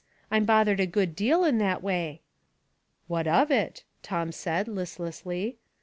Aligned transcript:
I'm 0.31 0.45
bothered 0.45 0.79
a 0.79 0.87
good 0.87 1.15
deal 1.15 1.43
in 1.45 1.59
that 1.59 1.83
way."" 1.83 2.21
What 3.07 3.27
of 3.27 3.51
it?"' 3.51 3.83
Tom 4.01 4.29
asked, 4.29 4.67
listlessly. 4.67 5.57